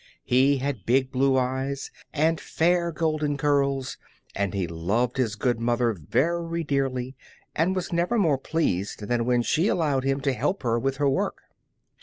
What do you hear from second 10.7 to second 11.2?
with her